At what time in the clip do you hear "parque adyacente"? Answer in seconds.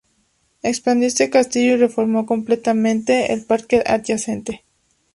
3.45-4.63